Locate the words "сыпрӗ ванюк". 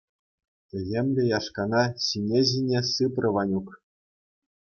2.91-3.67